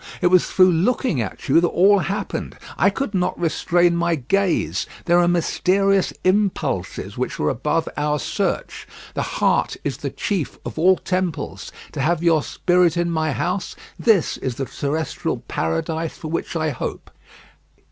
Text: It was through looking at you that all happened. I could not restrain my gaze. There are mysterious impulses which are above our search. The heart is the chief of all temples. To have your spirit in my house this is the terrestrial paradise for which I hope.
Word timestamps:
It 0.19 0.31
was 0.31 0.47
through 0.49 0.71
looking 0.71 1.21
at 1.21 1.47
you 1.47 1.61
that 1.61 1.67
all 1.67 1.99
happened. 1.99 2.57
I 2.75 2.89
could 2.89 3.13
not 3.13 3.39
restrain 3.39 3.95
my 3.95 4.15
gaze. 4.15 4.87
There 5.05 5.19
are 5.19 5.27
mysterious 5.27 6.11
impulses 6.23 7.19
which 7.19 7.39
are 7.39 7.49
above 7.49 7.87
our 7.95 8.17
search. 8.17 8.87
The 9.13 9.21
heart 9.21 9.77
is 9.83 9.97
the 9.97 10.09
chief 10.09 10.57
of 10.65 10.79
all 10.79 10.95
temples. 10.97 11.71
To 11.91 12.01
have 12.01 12.23
your 12.23 12.41
spirit 12.41 12.97
in 12.97 13.11
my 13.11 13.31
house 13.31 13.75
this 13.99 14.37
is 14.37 14.55
the 14.55 14.65
terrestrial 14.65 15.41
paradise 15.47 16.17
for 16.17 16.29
which 16.29 16.55
I 16.55 16.71
hope. 16.71 17.11